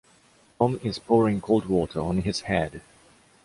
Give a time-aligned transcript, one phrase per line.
[0.57, 2.81] Tom is pouring cold water on his head.